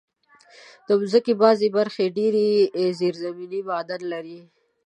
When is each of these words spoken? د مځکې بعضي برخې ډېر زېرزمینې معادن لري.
د 0.87 0.89
مځکې 0.99 1.33
بعضي 1.41 1.67
برخې 1.77 2.05
ډېر 2.17 2.33
زېرزمینې 2.99 3.59
معادن 3.67 4.01
لري. 4.13 4.39